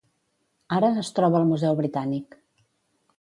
[0.77, 2.33] Ara, es troba al Museu Britànic.